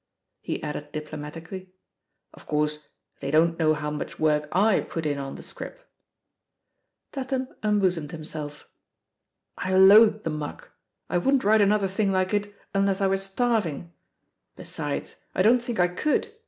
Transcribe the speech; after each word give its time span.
He 0.41 0.63
added 0.63 0.91
diplomatically, 0.93 1.73
"Of 2.33 2.47
course, 2.47 2.87
they 3.19 3.29
don't 3.29 3.59
know 3.59 3.75
how 3.75 3.91
much 3.91 4.17
work 4.17 4.47
I 4.51 4.79
put 4.81 5.05
in 5.05 5.19
on 5.19 5.35
the 5.35 5.43
scrip 5.43 5.77
I" 7.13 7.21
Tatham 7.21 7.49
unbosomed 7.61 8.09
himself. 8.11 8.67
"I 9.59 9.77
loathe 9.77 10.23
the 10.23 10.31
muck. 10.31 10.71
I 11.07 11.19
wouldn't 11.19 11.43
write 11.43 11.61
another 11.61 11.87
thing 11.87 12.11
like 12.11 12.33
it 12.33 12.51
unless 12.73 12.99
I 12.99 13.05
were 13.05 13.15
starving. 13.17 13.93
Besides, 14.55 15.23
I 15.35 15.43
don't 15.43 15.61
think 15.61 15.79
I 15.79 15.87
could! 15.89 16.33